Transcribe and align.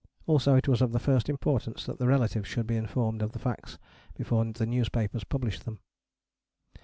Also 0.25 0.55
it 0.55 0.67
was 0.67 0.81
of 0.81 0.93
the 0.93 0.99
first 0.99 1.29
importance 1.29 1.85
that 1.85 1.99
the 1.99 2.07
relatives 2.07 2.47
should 2.47 2.65
be 2.65 2.75
informed 2.75 3.21
of 3.21 3.33
the 3.33 3.37
facts 3.37 3.77
before 4.15 4.43
the 4.45 4.65
newspapers 4.65 5.23
published 5.23 5.63
them. 5.63 5.77